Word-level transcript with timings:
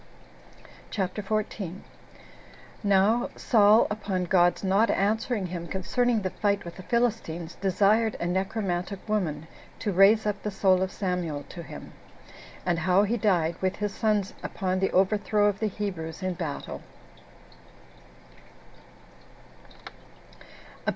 CHAPTER 0.89 1.21
14. 1.21 1.83
How 2.89 3.29
Saul 3.35 3.85
Upon 3.91 4.23
God's 4.25 4.63
Not 4.63 4.89
Answering 4.89 5.45
Him 5.45 5.67
Concerning 5.67 6.23
The 6.23 6.31
Fight 6.31 6.65
With 6.65 6.77
The 6.77 6.81
Philistines 6.81 7.53
Desired 7.61 8.17
A 8.19 8.25
Necromantic 8.25 9.07
Woman 9.07 9.45
To 9.77 9.91
Raise 9.91 10.25
Up 10.25 10.41
The 10.41 10.49
Soul 10.49 10.81
Of 10.81 10.91
Samuel 10.91 11.43
To 11.49 11.61
Him; 11.61 11.91
And 12.65 12.79
How 12.79 13.03
He 13.03 13.15
Died, 13.15 13.57
With 13.61 13.75
His 13.75 13.93
Sons 13.93 14.33
Upon 14.41 14.79
The 14.79 14.89
Overthrow 14.89 15.45
Of 15.45 15.59
The 15.59 15.67
Hebrews 15.69 16.23
In 16.23 16.33
Battle. 16.33 16.81